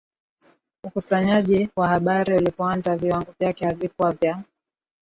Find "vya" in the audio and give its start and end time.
4.11-4.43